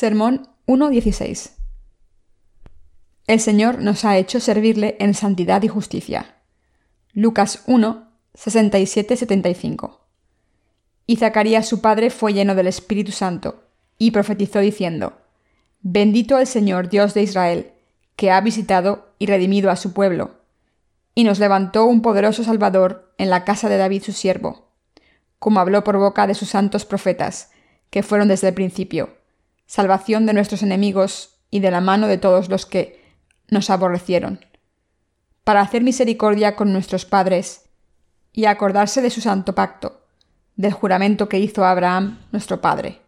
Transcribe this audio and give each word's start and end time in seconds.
Sermón 0.00 0.48
1.16 0.66 1.50
El 3.26 3.38
Señor 3.38 3.82
nos 3.82 4.06
ha 4.06 4.16
hecho 4.16 4.40
servirle 4.40 4.96
en 4.98 5.12
santidad 5.12 5.62
y 5.62 5.68
justicia. 5.68 6.36
Lucas 7.12 7.64
1, 7.66 8.08
67-75 8.32 9.98
Y 11.06 11.16
Zacarías 11.16 11.68
su 11.68 11.82
padre 11.82 12.08
fue 12.08 12.32
lleno 12.32 12.54
del 12.54 12.68
Espíritu 12.68 13.12
Santo, 13.12 13.62
y 13.98 14.12
profetizó 14.12 14.60
diciendo, 14.60 15.18
Bendito 15.82 16.38
el 16.38 16.46
Señor 16.46 16.88
Dios 16.88 17.12
de 17.12 17.24
Israel, 17.24 17.72
que 18.16 18.30
ha 18.30 18.40
visitado 18.40 19.12
y 19.18 19.26
redimido 19.26 19.70
a 19.70 19.76
su 19.76 19.92
pueblo, 19.92 20.36
y 21.14 21.24
nos 21.24 21.38
levantó 21.38 21.84
un 21.84 22.00
poderoso 22.00 22.42
Salvador 22.42 23.12
en 23.18 23.28
la 23.28 23.44
casa 23.44 23.68
de 23.68 23.76
David 23.76 24.04
su 24.04 24.12
siervo, 24.12 24.70
como 25.38 25.60
habló 25.60 25.84
por 25.84 25.98
boca 25.98 26.26
de 26.26 26.34
sus 26.34 26.48
santos 26.48 26.86
profetas, 26.86 27.50
que 27.90 28.02
fueron 28.02 28.28
desde 28.28 28.48
el 28.48 28.54
principio 28.54 29.19
salvación 29.70 30.26
de 30.26 30.32
nuestros 30.32 30.64
enemigos 30.64 31.36
y 31.48 31.60
de 31.60 31.70
la 31.70 31.80
mano 31.80 32.08
de 32.08 32.18
todos 32.18 32.48
los 32.48 32.66
que 32.66 33.00
nos 33.50 33.70
aborrecieron, 33.70 34.44
para 35.44 35.60
hacer 35.60 35.84
misericordia 35.84 36.56
con 36.56 36.72
nuestros 36.72 37.04
padres 37.04 37.66
y 38.32 38.46
acordarse 38.46 39.00
de 39.00 39.10
su 39.10 39.20
santo 39.20 39.54
pacto, 39.54 40.04
del 40.56 40.72
juramento 40.72 41.28
que 41.28 41.38
hizo 41.38 41.64
Abraham, 41.64 42.18
nuestro 42.32 42.60
Padre, 42.60 42.98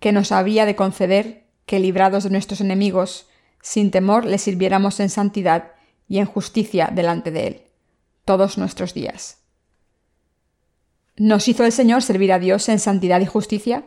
que 0.00 0.10
nos 0.10 0.32
había 0.32 0.64
de 0.64 0.74
conceder 0.74 1.44
que, 1.66 1.80
librados 1.80 2.24
de 2.24 2.30
nuestros 2.30 2.62
enemigos, 2.62 3.26
sin 3.60 3.90
temor 3.90 4.24
le 4.24 4.38
sirviéramos 4.38 5.00
en 5.00 5.10
santidad 5.10 5.72
y 6.08 6.16
en 6.16 6.24
justicia 6.24 6.88
delante 6.94 7.30
de 7.30 7.46
Él, 7.46 7.62
todos 8.24 8.56
nuestros 8.56 8.94
días. 8.94 9.42
¿Nos 11.18 11.46
hizo 11.46 11.62
el 11.62 11.72
Señor 11.72 12.00
servir 12.00 12.32
a 12.32 12.38
Dios 12.38 12.70
en 12.70 12.78
santidad 12.78 13.20
y 13.20 13.26
justicia? 13.26 13.84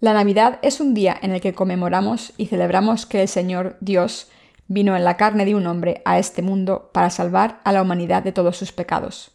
La 0.00 0.14
Navidad 0.14 0.60
es 0.62 0.80
un 0.80 0.94
día 0.94 1.14
en 1.20 1.32
el 1.32 1.42
que 1.42 1.52
conmemoramos 1.52 2.32
y 2.38 2.46
celebramos 2.46 3.04
que 3.04 3.20
el 3.20 3.28
Señor 3.28 3.76
Dios 3.82 4.28
vino 4.66 4.96
en 4.96 5.04
la 5.04 5.18
carne 5.18 5.44
de 5.44 5.54
un 5.54 5.66
hombre 5.66 6.00
a 6.06 6.18
este 6.18 6.40
mundo 6.40 6.88
para 6.94 7.10
salvar 7.10 7.60
a 7.64 7.72
la 7.72 7.82
humanidad 7.82 8.22
de 8.22 8.32
todos 8.32 8.56
sus 8.56 8.72
pecados. 8.72 9.32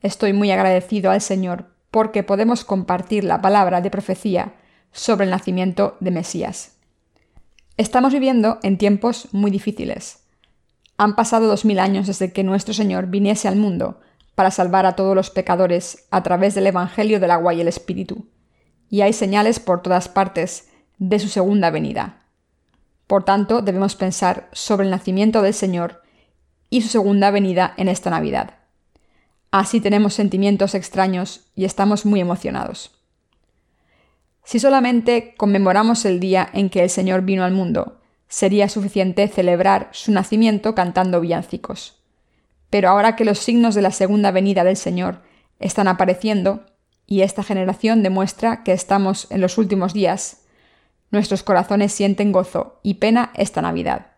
Estoy 0.00 0.32
muy 0.32 0.50
agradecido 0.50 1.10
al 1.10 1.20
Señor 1.20 1.66
porque 1.90 2.22
podemos 2.22 2.64
compartir 2.64 3.24
la 3.24 3.42
palabra 3.42 3.82
de 3.82 3.90
profecía 3.90 4.54
sobre 4.90 5.24
el 5.24 5.30
nacimiento 5.30 5.98
de 6.00 6.12
Mesías. 6.12 6.78
Estamos 7.76 8.14
viviendo 8.14 8.60
en 8.62 8.78
tiempos 8.78 9.28
muy 9.32 9.50
difíciles. 9.50 10.20
Han 10.96 11.14
pasado 11.14 11.46
dos 11.46 11.66
mil 11.66 11.78
años 11.78 12.06
desde 12.06 12.32
que 12.32 12.42
nuestro 12.42 12.72
Señor 12.72 13.08
viniese 13.08 13.48
al 13.48 13.56
mundo 13.56 14.00
para 14.34 14.50
salvar 14.50 14.86
a 14.86 14.96
todos 14.96 15.14
los 15.14 15.28
pecadores 15.28 16.06
a 16.10 16.22
través 16.22 16.54
del 16.54 16.68
Evangelio 16.68 17.20
del 17.20 17.32
agua 17.32 17.52
y 17.52 17.60
el 17.60 17.68
Espíritu 17.68 18.26
y 18.94 19.02
hay 19.02 19.12
señales 19.12 19.58
por 19.58 19.82
todas 19.82 20.08
partes 20.08 20.68
de 20.98 21.18
su 21.18 21.26
segunda 21.26 21.70
venida. 21.70 22.20
Por 23.08 23.24
tanto, 23.24 23.60
debemos 23.60 23.96
pensar 23.96 24.48
sobre 24.52 24.84
el 24.84 24.92
nacimiento 24.92 25.42
del 25.42 25.52
Señor 25.52 26.02
y 26.70 26.82
su 26.82 26.88
segunda 26.90 27.32
venida 27.32 27.74
en 27.76 27.88
esta 27.88 28.08
Navidad. 28.08 28.54
Así 29.50 29.80
tenemos 29.80 30.14
sentimientos 30.14 30.76
extraños 30.76 31.50
y 31.56 31.64
estamos 31.64 32.06
muy 32.06 32.20
emocionados. 32.20 32.92
Si 34.44 34.60
solamente 34.60 35.34
conmemoramos 35.36 36.04
el 36.04 36.20
día 36.20 36.48
en 36.52 36.70
que 36.70 36.84
el 36.84 36.88
Señor 36.88 37.22
vino 37.22 37.42
al 37.42 37.50
mundo, 37.50 38.00
sería 38.28 38.68
suficiente 38.68 39.26
celebrar 39.26 39.88
su 39.90 40.12
nacimiento 40.12 40.76
cantando 40.76 41.20
villancicos. 41.20 42.00
Pero 42.70 42.90
ahora 42.90 43.16
que 43.16 43.24
los 43.24 43.40
signos 43.40 43.74
de 43.74 43.82
la 43.82 43.90
segunda 43.90 44.30
venida 44.30 44.62
del 44.62 44.76
Señor 44.76 45.22
están 45.58 45.88
apareciendo, 45.88 46.64
y 47.06 47.22
esta 47.22 47.42
generación 47.42 48.02
demuestra 48.02 48.62
que 48.62 48.72
estamos 48.72 49.26
en 49.30 49.40
los 49.40 49.58
últimos 49.58 49.92
días. 49.92 50.42
Nuestros 51.10 51.42
corazones 51.42 51.92
sienten 51.92 52.32
gozo 52.32 52.80
y 52.82 52.94
pena 52.94 53.30
esta 53.34 53.62
Navidad. 53.62 54.12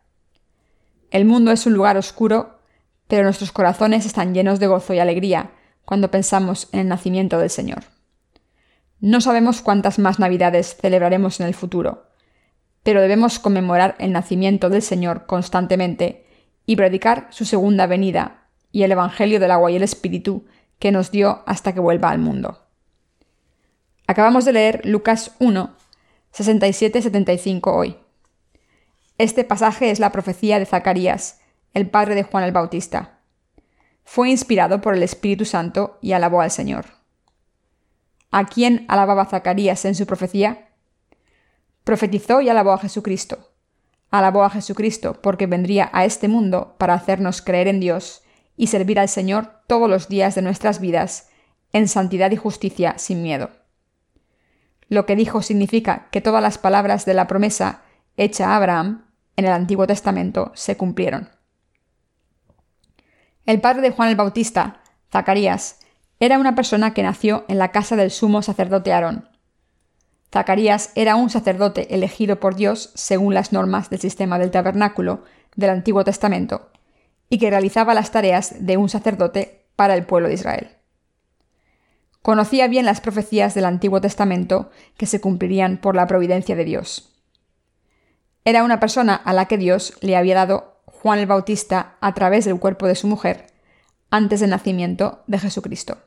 El 1.10 1.24
mundo 1.24 1.50
es 1.50 1.66
un 1.66 1.74
lugar 1.74 1.96
oscuro, 1.96 2.58
pero 3.08 3.24
nuestros 3.24 3.52
corazones 3.52 4.06
están 4.06 4.34
llenos 4.34 4.60
de 4.60 4.66
gozo 4.66 4.94
y 4.94 4.98
alegría 4.98 5.50
cuando 5.84 6.10
pensamos 6.10 6.68
en 6.72 6.80
el 6.80 6.88
nacimiento 6.88 7.38
del 7.38 7.50
Señor. 7.50 7.84
No 9.00 9.20
sabemos 9.20 9.60
cuántas 9.60 9.98
más 9.98 10.18
Navidades 10.18 10.76
celebraremos 10.80 11.40
en 11.40 11.46
el 11.46 11.54
futuro, 11.54 12.06
pero 12.82 13.00
debemos 13.00 13.38
conmemorar 13.38 13.94
el 13.98 14.12
nacimiento 14.12 14.70
del 14.70 14.82
Señor 14.82 15.26
constantemente 15.26 16.26
y 16.66 16.76
predicar 16.76 17.28
su 17.30 17.44
segunda 17.44 17.86
venida 17.86 18.48
y 18.72 18.82
el 18.82 18.92
Evangelio 18.92 19.38
del 19.38 19.50
agua 19.50 19.70
y 19.70 19.76
el 19.76 19.82
Espíritu 19.82 20.46
que 20.78 20.92
nos 20.92 21.10
dio 21.10 21.42
hasta 21.46 21.72
que 21.72 21.80
vuelva 21.80 22.10
al 22.10 22.18
mundo. 22.18 22.65
Acabamos 24.08 24.44
de 24.44 24.52
leer 24.52 24.82
Lucas 24.84 25.32
1, 25.40 25.74
67-75 26.32 27.72
hoy. 27.74 27.96
Este 29.18 29.42
pasaje 29.42 29.90
es 29.90 29.98
la 29.98 30.12
profecía 30.12 30.60
de 30.60 30.66
Zacarías, 30.66 31.40
el 31.74 31.90
padre 31.90 32.14
de 32.14 32.22
Juan 32.22 32.44
el 32.44 32.52
Bautista. 32.52 33.18
Fue 34.04 34.30
inspirado 34.30 34.80
por 34.80 34.94
el 34.94 35.02
Espíritu 35.02 35.44
Santo 35.44 35.98
y 36.00 36.12
alabó 36.12 36.40
al 36.40 36.52
Señor. 36.52 36.86
¿A 38.30 38.46
quién 38.46 38.84
alababa 38.86 39.24
Zacarías 39.24 39.84
en 39.84 39.96
su 39.96 40.06
profecía? 40.06 40.68
Profetizó 41.82 42.40
y 42.40 42.48
alabó 42.48 42.74
a 42.74 42.78
Jesucristo. 42.78 43.50
Alabó 44.12 44.44
a 44.44 44.50
Jesucristo 44.50 45.20
porque 45.20 45.48
vendría 45.48 45.90
a 45.92 46.04
este 46.04 46.28
mundo 46.28 46.76
para 46.78 46.94
hacernos 46.94 47.42
creer 47.42 47.66
en 47.66 47.80
Dios 47.80 48.22
y 48.56 48.68
servir 48.68 49.00
al 49.00 49.08
Señor 49.08 49.62
todos 49.66 49.90
los 49.90 50.06
días 50.08 50.36
de 50.36 50.42
nuestras 50.42 50.78
vidas, 50.78 51.28
en 51.72 51.88
santidad 51.88 52.30
y 52.30 52.36
justicia 52.36 52.96
sin 52.98 53.24
miedo. 53.24 53.50
Lo 54.88 55.06
que 55.06 55.16
dijo 55.16 55.42
significa 55.42 56.08
que 56.10 56.20
todas 56.20 56.42
las 56.42 56.58
palabras 56.58 57.04
de 57.04 57.14
la 57.14 57.26
promesa 57.26 57.82
hecha 58.16 58.50
a 58.50 58.56
Abraham 58.56 59.06
en 59.36 59.44
el 59.44 59.52
Antiguo 59.52 59.86
Testamento 59.86 60.52
se 60.54 60.76
cumplieron. 60.76 61.30
El 63.44 63.60
padre 63.60 63.82
de 63.82 63.90
Juan 63.90 64.08
el 64.08 64.16
Bautista, 64.16 64.80
Zacarías, 65.12 65.78
era 66.18 66.38
una 66.38 66.54
persona 66.54 66.94
que 66.94 67.02
nació 67.02 67.44
en 67.48 67.58
la 67.58 67.72
casa 67.72 67.94
del 67.96 68.10
sumo 68.10 68.42
sacerdote 68.42 68.92
Aarón. 68.92 69.28
Zacarías 70.32 70.90
era 70.94 71.16
un 71.16 71.30
sacerdote 71.30 71.94
elegido 71.94 72.40
por 72.40 72.56
Dios 72.56 72.90
según 72.94 73.34
las 73.34 73.52
normas 73.52 73.90
del 73.90 74.00
sistema 74.00 74.38
del 74.38 74.50
tabernáculo 74.50 75.24
del 75.54 75.70
Antiguo 75.70 76.04
Testamento, 76.04 76.70
y 77.28 77.38
que 77.38 77.50
realizaba 77.50 77.94
las 77.94 78.10
tareas 78.10 78.54
de 78.66 78.76
un 78.76 78.88
sacerdote 78.88 79.66
para 79.76 79.94
el 79.94 80.04
pueblo 80.04 80.28
de 80.28 80.34
Israel. 80.34 80.75
Conocía 82.26 82.66
bien 82.66 82.86
las 82.86 83.00
profecías 83.00 83.54
del 83.54 83.66
Antiguo 83.66 84.00
Testamento 84.00 84.72
que 84.96 85.06
se 85.06 85.20
cumplirían 85.20 85.76
por 85.76 85.94
la 85.94 86.08
providencia 86.08 86.56
de 86.56 86.64
Dios. 86.64 87.14
Era 88.44 88.64
una 88.64 88.80
persona 88.80 89.14
a 89.14 89.32
la 89.32 89.44
que 89.44 89.56
Dios 89.56 89.92
le 90.00 90.16
había 90.16 90.34
dado 90.34 90.80
Juan 90.86 91.20
el 91.20 91.26
Bautista 91.26 91.94
a 92.00 92.14
través 92.14 92.44
del 92.44 92.58
cuerpo 92.58 92.88
de 92.88 92.96
su 92.96 93.06
mujer 93.06 93.46
antes 94.10 94.40
del 94.40 94.50
nacimiento 94.50 95.22
de 95.28 95.38
Jesucristo. 95.38 95.98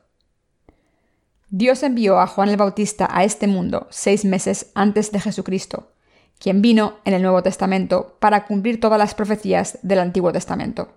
Dios 1.48 1.82
envió 1.82 2.20
a 2.20 2.26
Juan 2.26 2.50
el 2.50 2.58
Bautista 2.58 3.08
a 3.10 3.24
este 3.24 3.46
mundo 3.46 3.86
seis 3.88 4.26
meses 4.26 4.72
antes 4.74 5.12
de 5.12 5.20
Jesucristo, 5.20 5.92
quien 6.38 6.60
vino 6.60 6.98
en 7.06 7.14
el 7.14 7.22
Nuevo 7.22 7.42
Testamento 7.42 8.18
para 8.20 8.44
cumplir 8.44 8.78
todas 8.78 8.98
las 8.98 9.14
profecías 9.14 9.78
del 9.80 10.00
Antiguo 10.00 10.32
Testamento. 10.32 10.92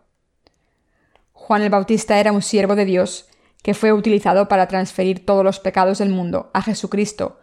Juan 1.31 1.61
el 1.61 1.69
Bautista 1.69 2.19
era 2.19 2.33
un 2.33 2.41
siervo 2.41 2.75
de 2.75 2.83
Dios 2.83 3.29
que 3.63 3.73
fue 3.73 3.91
utilizado 3.91 4.47
para 4.47 4.67
transferir 4.67 5.25
todos 5.25 5.43
los 5.43 5.59
pecados 5.59 5.97
del 5.97 6.09
mundo 6.09 6.51
a 6.53 6.61
Jesucristo, 6.61 7.39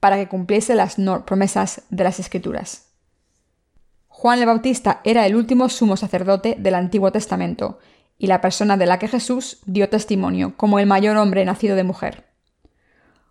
para 0.00 0.16
que 0.16 0.28
cumpliese 0.28 0.74
las 0.74 0.96
promesas 1.24 1.82
de 1.88 2.04
las 2.04 2.20
Escrituras. 2.20 2.88
Juan 4.08 4.40
el 4.40 4.46
Bautista 4.46 5.00
era 5.04 5.24
el 5.24 5.34
último 5.34 5.70
sumo 5.70 5.96
sacerdote 5.96 6.56
del 6.58 6.74
Antiguo 6.74 7.10
Testamento 7.12 7.78
y 8.18 8.26
la 8.26 8.42
persona 8.42 8.76
de 8.76 8.84
la 8.84 8.98
que 8.98 9.08
Jesús 9.08 9.60
dio 9.64 9.88
testimonio 9.88 10.54
como 10.58 10.78
el 10.78 10.86
mayor 10.86 11.16
hombre 11.16 11.44
nacido 11.46 11.76
de 11.76 11.84
mujer. 11.84 12.26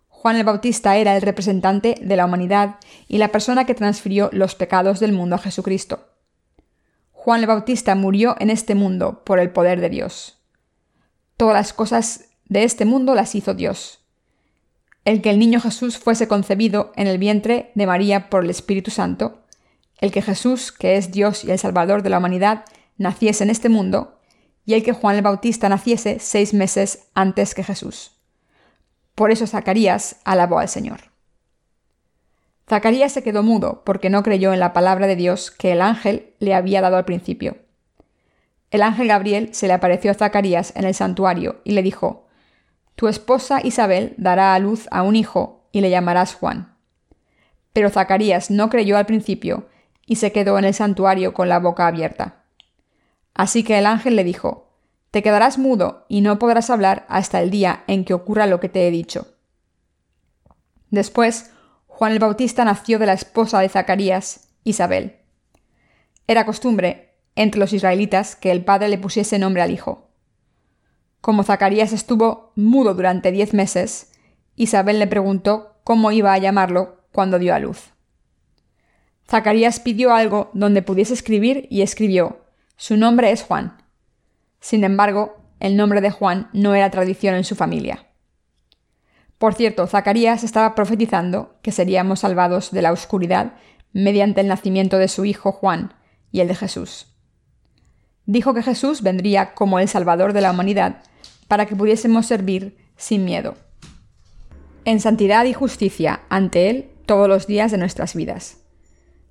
Juan 0.08 0.36
el 0.36 0.44
Bautista 0.44 0.96
era 0.96 1.14
el 1.14 1.22
representante 1.22 1.94
de 2.00 2.16
la 2.16 2.24
humanidad 2.24 2.76
y 3.06 3.18
la 3.18 3.28
persona 3.28 3.66
que 3.66 3.74
transfirió 3.74 4.30
los 4.32 4.54
pecados 4.54 4.98
del 4.98 5.12
mundo 5.12 5.36
a 5.36 5.38
Jesucristo. 5.38 6.08
Juan 7.12 7.40
el 7.40 7.46
Bautista 7.46 7.94
murió 7.94 8.34
en 8.40 8.50
este 8.50 8.74
mundo 8.74 9.22
por 9.24 9.38
el 9.38 9.50
poder 9.50 9.80
de 9.80 9.90
Dios. 9.90 10.38
Todas 11.36 11.54
las 11.54 11.72
cosas 11.72 12.29
de 12.50 12.64
este 12.64 12.84
mundo 12.84 13.14
las 13.14 13.34
hizo 13.34 13.54
Dios. 13.54 14.00
El 15.04 15.22
que 15.22 15.30
el 15.30 15.38
niño 15.38 15.60
Jesús 15.60 15.96
fuese 15.96 16.28
concebido 16.28 16.92
en 16.96 17.06
el 17.06 17.16
vientre 17.16 17.70
de 17.76 17.86
María 17.86 18.28
por 18.28 18.44
el 18.44 18.50
Espíritu 18.50 18.90
Santo, 18.90 19.38
el 20.00 20.10
que 20.10 20.20
Jesús, 20.20 20.72
que 20.72 20.96
es 20.96 21.12
Dios 21.12 21.44
y 21.44 21.52
el 21.52 21.58
Salvador 21.58 22.02
de 22.02 22.10
la 22.10 22.18
humanidad, 22.18 22.64
naciese 22.98 23.44
en 23.44 23.50
este 23.50 23.68
mundo, 23.68 24.18
y 24.66 24.74
el 24.74 24.82
que 24.82 24.92
Juan 24.92 25.16
el 25.16 25.22
Bautista 25.22 25.68
naciese 25.68 26.18
seis 26.18 26.52
meses 26.52 27.08
antes 27.14 27.54
que 27.54 27.62
Jesús. 27.62 28.16
Por 29.14 29.30
eso 29.30 29.46
Zacarías 29.46 30.16
alabó 30.24 30.58
al 30.58 30.68
Señor. 30.68 31.02
Zacarías 32.68 33.12
se 33.12 33.22
quedó 33.22 33.44
mudo 33.44 33.82
porque 33.84 34.10
no 34.10 34.24
creyó 34.24 34.52
en 34.52 34.60
la 34.60 34.72
palabra 34.72 35.06
de 35.06 35.16
Dios 35.16 35.52
que 35.52 35.72
el 35.72 35.80
ángel 35.80 36.34
le 36.40 36.54
había 36.54 36.80
dado 36.80 36.96
al 36.96 37.04
principio. 37.04 37.58
El 38.72 38.82
ángel 38.82 39.06
Gabriel 39.06 39.50
se 39.52 39.68
le 39.68 39.72
apareció 39.72 40.10
a 40.10 40.14
Zacarías 40.14 40.72
en 40.74 40.84
el 40.84 40.94
santuario 40.94 41.60
y 41.64 41.72
le 41.72 41.82
dijo, 41.82 42.26
tu 43.00 43.08
esposa 43.08 43.60
Isabel 43.64 44.12
dará 44.18 44.54
a 44.54 44.58
luz 44.58 44.86
a 44.90 45.00
un 45.00 45.16
hijo 45.16 45.64
y 45.72 45.80
le 45.80 45.88
llamarás 45.88 46.34
Juan. 46.34 46.76
Pero 47.72 47.88
Zacarías 47.88 48.50
no 48.50 48.68
creyó 48.68 48.98
al 48.98 49.06
principio 49.06 49.70
y 50.04 50.16
se 50.16 50.32
quedó 50.32 50.58
en 50.58 50.66
el 50.66 50.74
santuario 50.74 51.32
con 51.32 51.48
la 51.48 51.60
boca 51.60 51.86
abierta. 51.86 52.44
Así 53.32 53.64
que 53.64 53.78
el 53.78 53.86
ángel 53.86 54.16
le 54.16 54.22
dijo, 54.22 54.74
Te 55.12 55.22
quedarás 55.22 55.56
mudo 55.56 56.04
y 56.10 56.20
no 56.20 56.38
podrás 56.38 56.68
hablar 56.68 57.06
hasta 57.08 57.40
el 57.40 57.50
día 57.50 57.84
en 57.86 58.04
que 58.04 58.12
ocurra 58.12 58.44
lo 58.44 58.60
que 58.60 58.68
te 58.68 58.86
he 58.86 58.90
dicho. 58.90 59.28
Después, 60.90 61.52
Juan 61.86 62.12
el 62.12 62.18
Bautista 62.18 62.66
nació 62.66 62.98
de 62.98 63.06
la 63.06 63.14
esposa 63.14 63.60
de 63.60 63.70
Zacarías, 63.70 64.50
Isabel. 64.62 65.20
Era 66.26 66.44
costumbre, 66.44 67.14
entre 67.34 67.60
los 67.60 67.72
israelitas, 67.72 68.36
que 68.36 68.50
el 68.50 68.62
padre 68.62 68.88
le 68.88 68.98
pusiese 68.98 69.38
nombre 69.38 69.62
al 69.62 69.70
hijo. 69.70 70.09
Como 71.20 71.42
Zacarías 71.42 71.92
estuvo 71.92 72.52
mudo 72.56 72.94
durante 72.94 73.32
diez 73.32 73.52
meses, 73.52 74.12
Isabel 74.56 74.98
le 74.98 75.06
preguntó 75.06 75.76
cómo 75.84 76.12
iba 76.12 76.32
a 76.32 76.38
llamarlo 76.38 77.02
cuando 77.12 77.38
dio 77.38 77.54
a 77.54 77.58
luz. 77.58 77.92
Zacarías 79.28 79.80
pidió 79.80 80.14
algo 80.14 80.50
donde 80.54 80.82
pudiese 80.82 81.14
escribir 81.14 81.66
y 81.70 81.82
escribió, 81.82 82.40
su 82.76 82.96
nombre 82.96 83.30
es 83.30 83.42
Juan. 83.42 83.82
Sin 84.60 84.82
embargo, 84.82 85.36
el 85.60 85.76
nombre 85.76 86.00
de 86.00 86.10
Juan 86.10 86.48
no 86.52 86.74
era 86.74 86.90
tradición 86.90 87.34
en 87.34 87.44
su 87.44 87.54
familia. 87.54 88.06
Por 89.38 89.54
cierto, 89.54 89.86
Zacarías 89.86 90.42
estaba 90.44 90.74
profetizando 90.74 91.58
que 91.62 91.72
seríamos 91.72 92.20
salvados 92.20 92.70
de 92.72 92.82
la 92.82 92.92
oscuridad 92.92 93.54
mediante 93.92 94.40
el 94.40 94.48
nacimiento 94.48 94.98
de 94.98 95.08
su 95.08 95.24
hijo 95.24 95.52
Juan 95.52 95.94
y 96.32 96.40
el 96.40 96.48
de 96.48 96.54
Jesús. 96.54 97.14
Dijo 98.30 98.54
que 98.54 98.62
Jesús 98.62 99.02
vendría 99.02 99.54
como 99.54 99.80
el 99.80 99.88
Salvador 99.88 100.32
de 100.32 100.40
la 100.40 100.52
humanidad 100.52 101.02
para 101.48 101.66
que 101.66 101.74
pudiésemos 101.74 102.26
servir 102.26 102.76
sin 102.96 103.24
miedo, 103.24 103.56
en 104.84 105.00
santidad 105.00 105.46
y 105.46 105.52
justicia 105.52 106.20
ante 106.28 106.70
Él 106.70 106.90
todos 107.06 107.26
los 107.26 107.48
días 107.48 107.72
de 107.72 107.78
nuestras 107.78 108.14
vidas. 108.14 108.58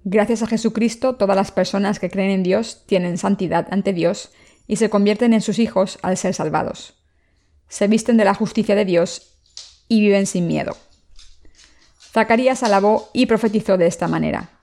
Gracias 0.03 0.43
a 0.43 0.47
Jesucristo, 0.47 1.15
todas 1.15 1.37
las 1.37 1.49
personas 1.49 1.97
que 1.97 2.09
creen 2.09 2.31
en 2.31 2.43
Dios 2.43 2.83
tienen 2.87 3.17
santidad 3.17 3.69
ante 3.71 3.93
Dios 3.93 4.31
y 4.67 4.75
se 4.75 4.89
convierten 4.89 5.31
en 5.31 5.39
sus 5.39 5.59
hijos 5.59 5.97
al 6.01 6.17
ser 6.17 6.33
salvados. 6.33 6.95
Se 7.69 7.87
visten 7.87 8.17
de 8.17 8.25
la 8.25 8.33
justicia 8.33 8.75
de 8.75 8.83
Dios 8.83 9.37
y 9.87 10.01
viven 10.01 10.25
sin 10.25 10.45
miedo. 10.45 10.75
Zacarías 12.11 12.63
alabó 12.63 13.09
y 13.13 13.27
profetizó 13.27 13.77
de 13.77 13.87
esta 13.87 14.09
manera. 14.09 14.58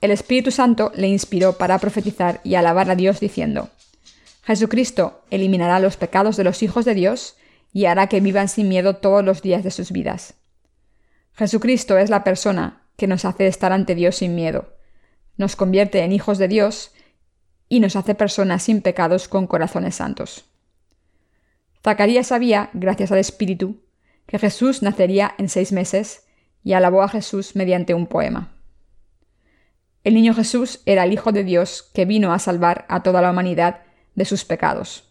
El 0.00 0.10
Espíritu 0.10 0.50
Santo 0.50 0.92
le 0.94 1.08
inspiró 1.08 1.54
para 1.54 1.78
profetizar 1.78 2.40
y 2.44 2.54
alabar 2.54 2.90
a 2.90 2.94
Dios 2.94 3.18
diciendo, 3.20 3.70
Jesucristo 4.42 5.22
eliminará 5.30 5.80
los 5.80 5.96
pecados 5.96 6.36
de 6.36 6.44
los 6.44 6.62
hijos 6.62 6.84
de 6.84 6.94
Dios 6.94 7.36
y 7.72 7.86
hará 7.86 8.06
que 8.06 8.20
vivan 8.20 8.48
sin 8.48 8.68
miedo 8.68 8.96
todos 8.96 9.24
los 9.24 9.42
días 9.42 9.64
de 9.64 9.70
sus 9.70 9.90
vidas. 9.90 10.34
Jesucristo 11.32 11.98
es 11.98 12.10
la 12.10 12.24
persona 12.24 12.82
que 12.96 13.06
nos 13.06 13.24
hace 13.24 13.46
estar 13.46 13.72
ante 13.72 13.94
Dios 13.94 14.16
sin 14.16 14.34
miedo, 14.34 14.76
nos 15.36 15.56
convierte 15.56 16.00
en 16.00 16.12
hijos 16.12 16.38
de 16.38 16.48
Dios 16.48 16.92
y 17.68 17.80
nos 17.80 17.96
hace 17.96 18.14
personas 18.14 18.62
sin 18.62 18.80
pecados 18.80 19.28
con 19.28 19.46
corazones 19.46 19.96
santos. 19.96 20.44
Zacarías 21.82 22.28
sabía, 22.28 22.70
gracias 22.72 23.12
al 23.12 23.18
Espíritu, 23.18 23.82
que 24.26 24.38
Jesús 24.38 24.82
nacería 24.82 25.34
en 25.38 25.48
seis 25.48 25.72
meses 25.72 26.24
y 26.64 26.72
alabó 26.72 27.02
a 27.02 27.08
Jesús 27.08 27.54
mediante 27.54 27.94
un 27.94 28.06
poema. 28.06 28.55
El 30.06 30.14
niño 30.14 30.34
Jesús 30.34 30.82
era 30.86 31.02
el 31.02 31.12
Hijo 31.12 31.32
de 31.32 31.42
Dios 31.42 31.90
que 31.92 32.04
vino 32.04 32.32
a 32.32 32.38
salvar 32.38 32.86
a 32.88 33.02
toda 33.02 33.20
la 33.20 33.32
humanidad 33.32 33.80
de 34.14 34.24
sus 34.24 34.44
pecados. 34.44 35.02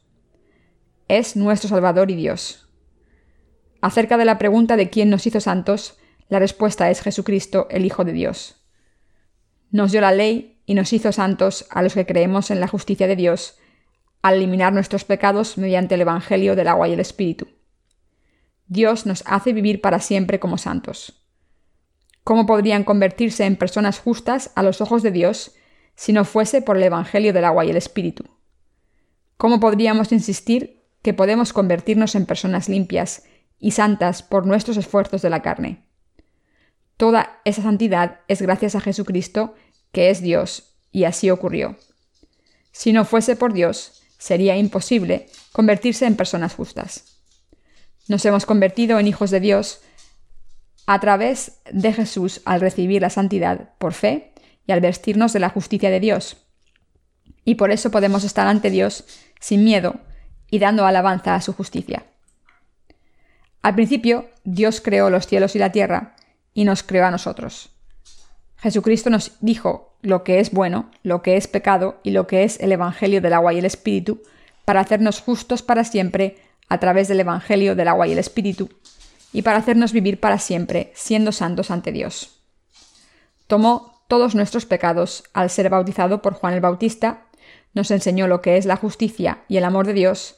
Es 1.09 1.35
nuestro 1.35 1.67
Salvador 1.67 2.11
y 2.11 2.15
Dios. 2.15 2.69
Acerca 3.81 4.15
de 4.15 4.23
la 4.23 4.37
pregunta 4.37 4.77
de 4.77 4.89
quién 4.89 5.09
nos 5.09 5.27
hizo 5.27 5.41
santos, 5.41 5.97
la 6.29 6.39
respuesta 6.39 6.89
es 6.89 7.01
Jesucristo, 7.01 7.67
el 7.69 7.83
Hijo 7.83 8.05
de 8.05 8.13
Dios. 8.13 8.55
Nos 9.69 9.91
dio 9.91 9.99
la 9.99 10.13
ley 10.13 10.61
y 10.65 10.75
nos 10.75 10.93
hizo 10.93 11.11
santos 11.11 11.65
a 11.71 11.81
los 11.81 11.93
que 11.93 12.05
creemos 12.05 12.49
en 12.49 12.61
la 12.61 12.69
justicia 12.69 13.05
de 13.05 13.17
Dios, 13.17 13.57
al 14.21 14.35
eliminar 14.35 14.71
nuestros 14.71 15.03
pecados 15.03 15.57
mediante 15.57 15.95
el 15.95 16.01
Evangelio 16.03 16.55
del 16.55 16.69
agua 16.69 16.87
y 16.87 16.93
el 16.93 17.01
Espíritu. 17.01 17.49
Dios 18.67 19.05
nos 19.05 19.23
hace 19.25 19.51
vivir 19.51 19.81
para 19.81 19.99
siempre 19.99 20.39
como 20.39 20.57
santos. 20.57 21.24
¿Cómo 22.25 22.47
podrían 22.47 22.83
convertirse 22.83 23.45
en 23.45 23.55
personas 23.55 23.99
justas 23.99 24.49
a 24.55 24.63
los 24.63 24.81
ojos 24.81 25.03
de 25.03 25.11
Dios 25.11 25.51
si 25.95 26.11
no 26.11 26.25
fuese 26.25 26.63
por 26.63 26.75
el 26.75 26.81
Evangelio 26.81 27.33
del 27.33 27.45
agua 27.45 27.65
y 27.65 27.69
el 27.69 27.77
Espíritu? 27.77 28.25
¿Cómo 29.37 29.59
podríamos 29.59 30.11
insistir 30.11 30.81
que 31.03 31.13
podemos 31.13 31.53
convertirnos 31.53 32.15
en 32.15 32.25
personas 32.25 32.67
limpias 32.67 33.25
y 33.59 33.71
santas 33.71 34.23
por 34.23 34.47
nuestros 34.47 34.75
esfuerzos 34.77 35.21
de 35.21 35.29
la 35.29 35.43
carne? 35.43 35.85
Toda 36.97 37.41
esa 37.45 37.61
santidad 37.61 38.21
es 38.27 38.41
gracias 38.41 38.73
a 38.73 38.81
Jesucristo, 38.81 39.53
que 39.91 40.09
es 40.09 40.23
Dios, 40.23 40.73
y 40.91 41.03
así 41.03 41.29
ocurrió. 41.29 41.77
Si 42.71 42.91
no 42.91 43.05
fuese 43.05 43.35
por 43.35 43.53
Dios, 43.53 44.01
sería 44.17 44.57
imposible 44.57 45.27
convertirse 45.51 46.07
en 46.07 46.15
personas 46.15 46.55
justas. 46.55 47.19
Nos 48.07 48.25
hemos 48.25 48.47
convertido 48.47 48.97
en 48.97 49.07
hijos 49.07 49.29
de 49.29 49.41
Dios 49.41 49.81
a 50.85 50.99
través 50.99 51.59
de 51.71 51.93
Jesús 51.93 52.41
al 52.45 52.61
recibir 52.61 53.01
la 53.01 53.09
santidad 53.09 53.69
por 53.77 53.93
fe 53.93 54.33
y 54.67 54.71
al 54.71 54.81
vestirnos 54.81 55.33
de 55.33 55.39
la 55.39 55.49
justicia 55.49 55.89
de 55.89 55.99
Dios. 55.99 56.37
Y 57.43 57.55
por 57.55 57.71
eso 57.71 57.91
podemos 57.91 58.23
estar 58.23 58.47
ante 58.47 58.69
Dios 58.69 59.05
sin 59.39 59.63
miedo 59.63 59.99
y 60.49 60.59
dando 60.59 60.85
alabanza 60.85 61.35
a 61.35 61.41
su 61.41 61.53
justicia. 61.53 62.05
Al 63.61 63.75
principio, 63.75 64.29
Dios 64.43 64.81
creó 64.81 65.09
los 65.09 65.27
cielos 65.27 65.55
y 65.55 65.59
la 65.59 65.71
tierra 65.71 66.15
y 66.53 66.65
nos 66.65 66.83
creó 66.83 67.05
a 67.05 67.11
nosotros. 67.11 67.71
Jesucristo 68.57 69.09
nos 69.09 69.33
dijo 69.41 69.97
lo 70.01 70.23
que 70.23 70.39
es 70.39 70.51
bueno, 70.51 70.91
lo 71.03 71.21
que 71.21 71.35
es 71.37 71.47
pecado 71.47 71.99
y 72.03 72.11
lo 72.11 72.27
que 72.27 72.43
es 72.43 72.59
el 72.59 72.71
Evangelio 72.71 73.21
del 73.21 73.33
agua 73.33 73.53
y 73.53 73.59
el 73.59 73.65
Espíritu, 73.65 74.21
para 74.65 74.81
hacernos 74.81 75.21
justos 75.21 75.61
para 75.61 75.83
siempre 75.83 76.37
a 76.69 76.79
través 76.79 77.07
del 77.07 77.19
Evangelio 77.19 77.75
del 77.75 77.87
agua 77.87 78.07
y 78.07 78.11
el 78.11 78.19
Espíritu, 78.19 78.69
y 79.35 79.41
para 79.41 79.57
hacernos 79.57 79.91
vivir 79.91 80.21
para 80.21 80.39
siempre, 80.39 80.93
siendo 80.95 81.33
santos 81.33 81.69
ante 81.69 81.91
Dios. 81.91 82.39
Tomó 83.47 84.01
todos 84.07 84.33
nuestros 84.33 84.65
pecados 84.65 85.25
al 85.33 85.49
ser 85.49 85.69
bautizado 85.69 86.21
por 86.21 86.35
Juan 86.35 86.53
el 86.53 86.61
Bautista, 86.61 87.25
nos 87.73 87.91
enseñó 87.91 88.27
lo 88.27 88.41
que 88.41 88.55
es 88.55 88.65
la 88.65 88.77
justicia 88.77 89.43
y 89.49 89.57
el 89.57 89.65
amor 89.65 89.87
de 89.87 89.93
Dios, 89.93 90.37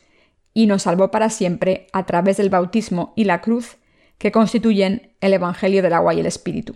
y 0.55 0.65
nos 0.65 0.81
salvó 0.81 1.11
para 1.11 1.29
siempre 1.29 1.85
a 1.93 2.07
través 2.07 2.37
del 2.37 2.49
bautismo 2.49 3.13
y 3.15 3.25
la 3.25 3.39
cruz 3.39 3.77
que 4.17 4.31
constituyen 4.31 5.15
el 5.21 5.33
Evangelio 5.33 5.83
del 5.83 5.93
agua 5.93 6.15
y 6.15 6.19
el 6.19 6.25
Espíritu. 6.25 6.73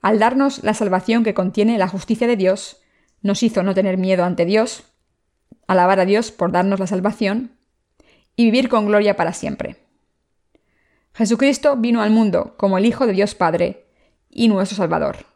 Al 0.00 0.20
darnos 0.20 0.62
la 0.62 0.74
salvación 0.74 1.24
que 1.24 1.34
contiene 1.34 1.78
la 1.78 1.88
justicia 1.88 2.28
de 2.28 2.36
Dios, 2.36 2.80
nos 3.22 3.42
hizo 3.42 3.64
no 3.64 3.74
tener 3.74 3.98
miedo 3.98 4.22
ante 4.22 4.44
Dios, 4.44 4.84
alabar 5.66 5.98
a 5.98 6.04
Dios 6.04 6.30
por 6.30 6.52
darnos 6.52 6.78
la 6.78 6.86
salvación 6.86 7.56
y 8.36 8.44
vivir 8.44 8.68
con 8.68 8.86
gloria 8.86 9.16
para 9.16 9.32
siempre. 9.32 9.89
Jesucristo 11.14 11.76
vino 11.76 12.02
al 12.02 12.10
mundo 12.10 12.54
como 12.56 12.78
el 12.78 12.86
Hijo 12.86 13.06
de 13.06 13.12
Dios 13.12 13.34
Padre 13.34 13.86
y 14.28 14.48
nuestro 14.48 14.76
Salvador. 14.76 15.26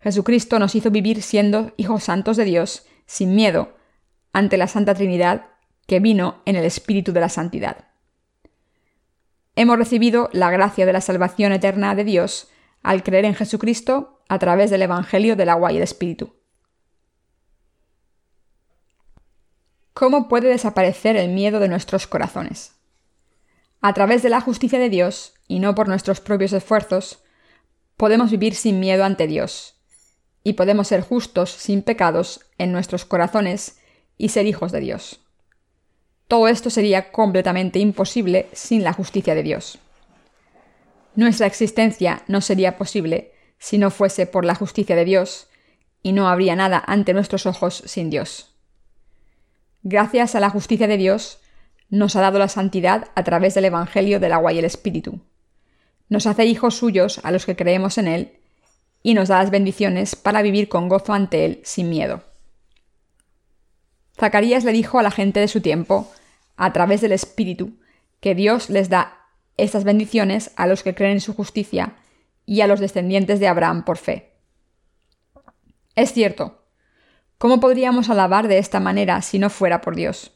Jesucristo 0.00 0.58
nos 0.58 0.74
hizo 0.74 0.90
vivir 0.90 1.22
siendo 1.22 1.72
hijos 1.76 2.04
santos 2.04 2.36
de 2.36 2.44
Dios, 2.44 2.86
sin 3.06 3.34
miedo, 3.34 3.76
ante 4.32 4.56
la 4.56 4.66
Santa 4.66 4.94
Trinidad 4.94 5.46
que 5.86 6.00
vino 6.00 6.42
en 6.46 6.56
el 6.56 6.64
Espíritu 6.64 7.12
de 7.12 7.20
la 7.20 7.28
Santidad. 7.28 7.88
Hemos 9.56 9.76
recibido 9.76 10.30
la 10.32 10.50
gracia 10.50 10.86
de 10.86 10.92
la 10.92 11.00
salvación 11.00 11.52
eterna 11.52 11.94
de 11.94 12.04
Dios 12.04 12.48
al 12.82 13.02
creer 13.02 13.26
en 13.26 13.34
Jesucristo 13.34 14.22
a 14.28 14.38
través 14.38 14.70
del 14.70 14.82
Evangelio 14.82 15.36
del 15.36 15.50
agua 15.50 15.72
y 15.72 15.76
el 15.76 15.82
Espíritu. 15.82 16.34
¿Cómo 19.92 20.28
puede 20.28 20.48
desaparecer 20.48 21.16
el 21.16 21.30
miedo 21.30 21.60
de 21.60 21.68
nuestros 21.68 22.06
corazones? 22.06 22.79
A 23.80 23.94
través 23.94 24.22
de 24.22 24.28
la 24.28 24.40
justicia 24.40 24.78
de 24.78 24.90
Dios, 24.90 25.34
y 25.48 25.58
no 25.58 25.74
por 25.74 25.88
nuestros 25.88 26.20
propios 26.20 26.52
esfuerzos, 26.52 27.20
podemos 27.96 28.30
vivir 28.30 28.54
sin 28.54 28.78
miedo 28.78 29.04
ante 29.04 29.26
Dios, 29.26 29.74
y 30.44 30.54
podemos 30.54 30.88
ser 30.88 31.00
justos 31.02 31.50
sin 31.50 31.82
pecados 31.82 32.46
en 32.58 32.72
nuestros 32.72 33.04
corazones 33.04 33.78
y 34.18 34.30
ser 34.30 34.46
hijos 34.46 34.72
de 34.72 34.80
Dios. 34.80 35.20
Todo 36.28 36.46
esto 36.46 36.70
sería 36.70 37.10
completamente 37.10 37.78
imposible 37.78 38.48
sin 38.52 38.84
la 38.84 38.92
justicia 38.92 39.34
de 39.34 39.42
Dios. 39.42 39.78
Nuestra 41.16 41.46
existencia 41.46 42.22
no 42.28 42.40
sería 42.40 42.78
posible 42.78 43.32
si 43.58 43.78
no 43.78 43.90
fuese 43.90 44.26
por 44.26 44.44
la 44.44 44.54
justicia 44.54 44.94
de 44.94 45.04
Dios, 45.04 45.48
y 46.02 46.12
no 46.12 46.28
habría 46.28 46.56
nada 46.56 46.82
ante 46.86 47.12
nuestros 47.12 47.46
ojos 47.46 47.82
sin 47.86 48.10
Dios. 48.10 48.54
Gracias 49.82 50.34
a 50.34 50.40
la 50.40 50.50
justicia 50.50 50.86
de 50.86 50.96
Dios, 50.96 51.40
nos 51.90 52.16
ha 52.16 52.20
dado 52.20 52.38
la 52.38 52.48
santidad 52.48 53.08
a 53.14 53.24
través 53.24 53.54
del 53.54 53.66
Evangelio 53.66 54.20
del 54.20 54.32
agua 54.32 54.52
y 54.52 54.58
el 54.58 54.64
Espíritu. 54.64 55.20
Nos 56.08 56.26
hace 56.26 56.46
hijos 56.46 56.76
suyos 56.76 57.20
a 57.24 57.30
los 57.30 57.46
que 57.46 57.56
creemos 57.56 57.98
en 57.98 58.08
Él 58.08 58.38
y 59.02 59.14
nos 59.14 59.28
da 59.28 59.38
las 59.38 59.50
bendiciones 59.50 60.16
para 60.16 60.42
vivir 60.42 60.68
con 60.68 60.88
gozo 60.88 61.12
ante 61.12 61.44
Él 61.44 61.60
sin 61.64 61.90
miedo. 61.90 62.22
Zacarías 64.18 64.64
le 64.64 64.72
dijo 64.72 64.98
a 64.98 65.02
la 65.02 65.10
gente 65.10 65.40
de 65.40 65.48
su 65.48 65.60
tiempo, 65.60 66.10
a 66.56 66.72
través 66.72 67.00
del 67.00 67.12
Espíritu, 67.12 67.78
que 68.20 68.34
Dios 68.34 68.68
les 68.68 68.88
da 68.88 69.16
estas 69.56 69.84
bendiciones 69.84 70.52
a 70.56 70.66
los 70.66 70.82
que 70.82 70.94
creen 70.94 71.12
en 71.12 71.20
su 71.20 71.34
justicia 71.34 71.96
y 72.44 72.60
a 72.60 72.66
los 72.66 72.80
descendientes 72.80 73.40
de 73.40 73.48
Abraham 73.48 73.84
por 73.84 73.96
fe. 73.96 74.34
Es 75.94 76.12
cierto, 76.12 76.64
¿cómo 77.38 77.60
podríamos 77.60 78.10
alabar 78.10 78.46
de 78.48 78.58
esta 78.58 78.80
manera 78.80 79.22
si 79.22 79.38
no 79.38 79.50
fuera 79.50 79.80
por 79.80 79.96
Dios? 79.96 80.32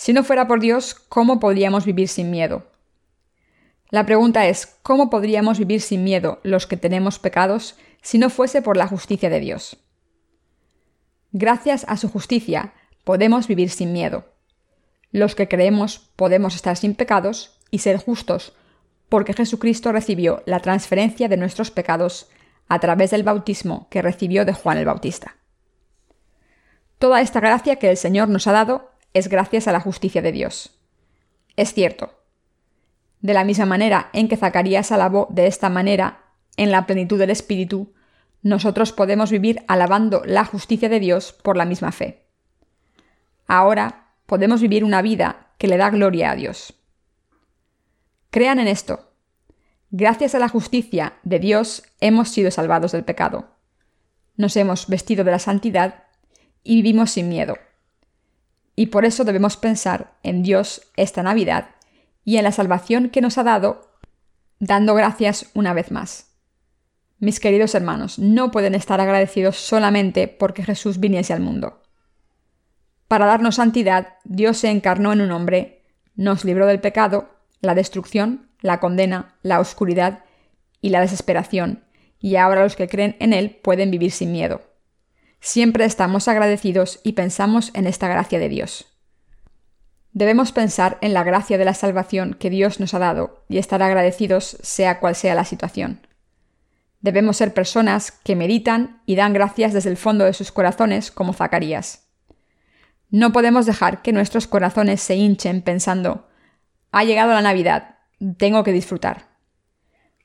Si 0.00 0.14
no 0.14 0.24
fuera 0.24 0.48
por 0.48 0.60
Dios, 0.60 0.94
¿cómo 0.94 1.40
podríamos 1.40 1.84
vivir 1.84 2.08
sin 2.08 2.30
miedo? 2.30 2.64
La 3.90 4.06
pregunta 4.06 4.46
es, 4.46 4.78
¿cómo 4.82 5.10
podríamos 5.10 5.58
vivir 5.58 5.82
sin 5.82 6.04
miedo 6.04 6.40
los 6.42 6.66
que 6.66 6.78
tenemos 6.78 7.18
pecados 7.18 7.76
si 8.00 8.16
no 8.16 8.30
fuese 8.30 8.62
por 8.62 8.78
la 8.78 8.86
justicia 8.86 9.28
de 9.28 9.40
Dios? 9.40 9.76
Gracias 11.32 11.84
a 11.86 11.98
su 11.98 12.08
justicia 12.08 12.72
podemos 13.04 13.46
vivir 13.46 13.68
sin 13.68 13.92
miedo. 13.92 14.24
Los 15.12 15.34
que 15.34 15.48
creemos 15.48 15.98
podemos 16.16 16.54
estar 16.54 16.78
sin 16.78 16.94
pecados 16.94 17.58
y 17.70 17.80
ser 17.80 17.98
justos, 17.98 18.54
porque 19.10 19.34
Jesucristo 19.34 19.92
recibió 19.92 20.42
la 20.46 20.60
transferencia 20.60 21.28
de 21.28 21.36
nuestros 21.36 21.70
pecados 21.70 22.30
a 22.68 22.78
través 22.78 23.10
del 23.10 23.22
bautismo 23.22 23.86
que 23.90 24.00
recibió 24.00 24.46
de 24.46 24.54
Juan 24.54 24.78
el 24.78 24.86
Bautista. 24.86 25.36
Toda 26.98 27.20
esta 27.20 27.40
gracia 27.40 27.76
que 27.76 27.90
el 27.90 27.98
Señor 27.98 28.30
nos 28.30 28.46
ha 28.46 28.52
dado 28.52 28.89
es 29.14 29.28
gracias 29.28 29.68
a 29.68 29.72
la 29.72 29.80
justicia 29.80 30.22
de 30.22 30.32
Dios. 30.32 30.78
Es 31.56 31.74
cierto. 31.74 32.14
De 33.20 33.34
la 33.34 33.44
misma 33.44 33.66
manera 33.66 34.10
en 34.12 34.28
que 34.28 34.36
Zacarías 34.36 34.92
alabó 34.92 35.28
de 35.30 35.46
esta 35.46 35.68
manera, 35.68 36.24
en 36.56 36.70
la 36.70 36.86
plenitud 36.86 37.18
del 37.18 37.30
Espíritu, 37.30 37.92
nosotros 38.42 38.92
podemos 38.92 39.30
vivir 39.30 39.62
alabando 39.68 40.22
la 40.24 40.44
justicia 40.44 40.88
de 40.88 41.00
Dios 41.00 41.32
por 41.32 41.56
la 41.56 41.64
misma 41.64 41.92
fe. 41.92 42.26
Ahora 43.46 44.14
podemos 44.26 44.60
vivir 44.60 44.84
una 44.84 45.02
vida 45.02 45.52
que 45.58 45.68
le 45.68 45.76
da 45.76 45.90
gloria 45.90 46.30
a 46.30 46.36
Dios. 46.36 46.74
Crean 48.30 48.58
en 48.58 48.68
esto. 48.68 49.12
Gracias 49.90 50.34
a 50.34 50.38
la 50.38 50.48
justicia 50.48 51.14
de 51.24 51.40
Dios 51.40 51.82
hemos 52.00 52.28
sido 52.28 52.50
salvados 52.50 52.92
del 52.92 53.04
pecado. 53.04 53.56
Nos 54.36 54.56
hemos 54.56 54.86
vestido 54.86 55.24
de 55.24 55.32
la 55.32 55.38
santidad 55.38 56.04
y 56.62 56.76
vivimos 56.76 57.10
sin 57.10 57.28
miedo. 57.28 57.56
Y 58.80 58.86
por 58.86 59.04
eso 59.04 59.24
debemos 59.24 59.58
pensar 59.58 60.14
en 60.22 60.42
Dios 60.42 60.90
esta 60.96 61.22
Navidad 61.22 61.66
y 62.24 62.38
en 62.38 62.44
la 62.44 62.50
salvación 62.50 63.10
que 63.10 63.20
nos 63.20 63.36
ha 63.36 63.42
dado, 63.42 63.90
dando 64.58 64.94
gracias 64.94 65.50
una 65.52 65.74
vez 65.74 65.90
más. 65.90 66.30
Mis 67.18 67.40
queridos 67.40 67.74
hermanos, 67.74 68.18
no 68.18 68.50
pueden 68.50 68.74
estar 68.74 68.98
agradecidos 68.98 69.58
solamente 69.58 70.28
porque 70.28 70.64
Jesús 70.64 70.98
viniese 70.98 71.34
al 71.34 71.42
mundo. 71.42 71.82
Para 73.06 73.26
darnos 73.26 73.56
santidad, 73.56 74.14
Dios 74.24 74.56
se 74.56 74.70
encarnó 74.70 75.12
en 75.12 75.20
un 75.20 75.32
hombre, 75.32 75.84
nos 76.14 76.46
libró 76.46 76.64
del 76.64 76.80
pecado, 76.80 77.28
la 77.60 77.74
destrucción, 77.74 78.48
la 78.62 78.80
condena, 78.80 79.34
la 79.42 79.60
oscuridad 79.60 80.24
y 80.80 80.88
la 80.88 81.02
desesperación, 81.02 81.84
y 82.18 82.36
ahora 82.36 82.62
los 82.62 82.76
que 82.76 82.88
creen 82.88 83.14
en 83.20 83.34
Él 83.34 83.60
pueden 83.62 83.90
vivir 83.90 84.10
sin 84.10 84.32
miedo. 84.32 84.69
Siempre 85.40 85.86
estamos 85.86 86.28
agradecidos 86.28 87.00
y 87.02 87.12
pensamos 87.12 87.70
en 87.74 87.86
esta 87.86 88.08
gracia 88.08 88.38
de 88.38 88.50
Dios. 88.50 88.86
Debemos 90.12 90.52
pensar 90.52 90.98
en 91.00 91.14
la 91.14 91.22
gracia 91.22 91.56
de 91.56 91.64
la 91.64 91.72
salvación 91.72 92.34
que 92.34 92.50
Dios 92.50 92.78
nos 92.78 92.94
ha 92.94 92.98
dado 92.98 93.44
y 93.48 93.58
estar 93.58 93.82
agradecidos 93.82 94.58
sea 94.60 95.00
cual 95.00 95.14
sea 95.14 95.34
la 95.34 95.44
situación. 95.44 96.06
Debemos 97.00 97.38
ser 97.38 97.54
personas 97.54 98.12
que 98.12 98.36
meditan 98.36 99.00
y 99.06 99.14
dan 99.16 99.32
gracias 99.32 99.72
desde 99.72 99.88
el 99.88 99.96
fondo 99.96 100.26
de 100.26 100.34
sus 100.34 100.52
corazones 100.52 101.10
como 101.10 101.32
Zacarías. 101.32 102.08
No 103.08 103.32
podemos 103.32 103.64
dejar 103.64 104.02
que 104.02 104.12
nuestros 104.12 104.46
corazones 104.46 105.00
se 105.00 105.16
hinchen 105.16 105.62
pensando, 105.62 106.28
ha 106.92 107.04
llegado 107.04 107.32
la 107.32 107.40
Navidad, 107.40 107.98
tengo 108.36 108.62
que 108.62 108.72
disfrutar. 108.72 109.28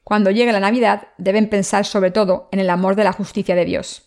Cuando 0.04 0.30
llegue 0.32 0.52
la 0.52 0.60
Navidad 0.60 1.08
deben 1.18 1.50
pensar 1.50 1.86
sobre 1.86 2.12
todo 2.12 2.50
en 2.52 2.60
el 2.60 2.70
amor 2.70 2.96
de 2.96 3.06
la 3.06 3.14
justicia 3.14 3.56
de 3.56 3.66
Dios. 3.66 4.05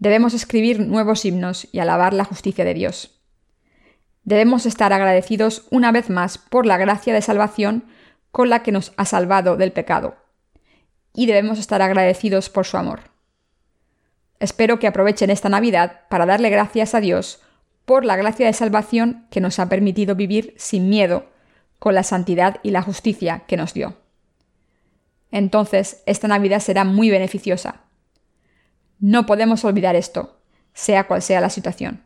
Debemos 0.00 0.32
escribir 0.32 0.80
nuevos 0.80 1.26
himnos 1.26 1.68
y 1.72 1.78
alabar 1.78 2.14
la 2.14 2.24
justicia 2.24 2.64
de 2.64 2.72
Dios. 2.72 3.20
Debemos 4.24 4.64
estar 4.64 4.94
agradecidos 4.94 5.66
una 5.70 5.92
vez 5.92 6.08
más 6.08 6.38
por 6.38 6.64
la 6.64 6.78
gracia 6.78 7.12
de 7.12 7.20
salvación 7.20 7.84
con 8.30 8.48
la 8.48 8.62
que 8.62 8.72
nos 8.72 8.94
ha 8.96 9.04
salvado 9.04 9.58
del 9.58 9.72
pecado. 9.72 10.16
Y 11.12 11.26
debemos 11.26 11.58
estar 11.58 11.82
agradecidos 11.82 12.48
por 12.48 12.64
su 12.64 12.78
amor. 12.78 13.10
Espero 14.38 14.78
que 14.78 14.86
aprovechen 14.86 15.28
esta 15.28 15.50
Navidad 15.50 16.08
para 16.08 16.24
darle 16.24 16.48
gracias 16.48 16.94
a 16.94 17.00
Dios 17.00 17.42
por 17.84 18.06
la 18.06 18.16
gracia 18.16 18.46
de 18.46 18.54
salvación 18.54 19.26
que 19.30 19.42
nos 19.42 19.58
ha 19.58 19.68
permitido 19.68 20.14
vivir 20.14 20.54
sin 20.56 20.88
miedo, 20.88 21.26
con 21.78 21.94
la 21.94 22.04
santidad 22.04 22.56
y 22.62 22.70
la 22.70 22.80
justicia 22.80 23.42
que 23.46 23.58
nos 23.58 23.74
dio. 23.74 23.98
Entonces, 25.30 26.02
esta 26.06 26.26
Navidad 26.26 26.60
será 26.60 26.84
muy 26.84 27.10
beneficiosa 27.10 27.89
no 29.00 29.26
podemos 29.26 29.64
olvidar 29.64 29.96
esto, 29.96 30.38
sea 30.74 31.06
cual 31.06 31.22
sea 31.22 31.40
la 31.40 31.50
situación. 31.50 32.04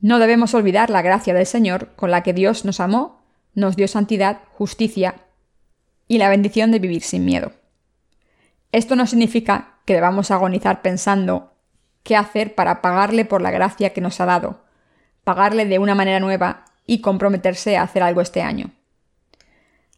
No 0.00 0.18
debemos 0.18 0.54
olvidar 0.54 0.90
la 0.90 1.02
gracia 1.02 1.34
del 1.34 1.46
Señor 1.46 1.94
con 1.96 2.10
la 2.10 2.22
que 2.22 2.32
Dios 2.32 2.64
nos 2.64 2.80
amó, 2.80 3.22
nos 3.54 3.76
dio 3.76 3.88
santidad, 3.88 4.40
justicia 4.52 5.14
y 6.06 6.18
la 6.18 6.28
bendición 6.28 6.70
de 6.70 6.78
vivir 6.78 7.02
sin 7.02 7.24
miedo. 7.24 7.52
Esto 8.72 8.96
no 8.96 9.06
significa 9.06 9.78
que 9.84 9.94
debamos 9.94 10.30
agonizar 10.30 10.82
pensando 10.82 11.54
qué 12.02 12.16
hacer 12.16 12.54
para 12.54 12.82
pagarle 12.82 13.24
por 13.24 13.40
la 13.40 13.50
gracia 13.50 13.92
que 13.92 14.00
nos 14.00 14.20
ha 14.20 14.26
dado, 14.26 14.64
pagarle 15.24 15.64
de 15.66 15.78
una 15.78 15.94
manera 15.94 16.20
nueva 16.20 16.64
y 16.86 17.00
comprometerse 17.00 17.76
a 17.76 17.82
hacer 17.82 18.02
algo 18.02 18.20
este 18.20 18.42
año. 18.42 18.72